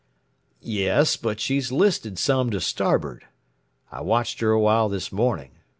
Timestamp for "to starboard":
2.49-3.25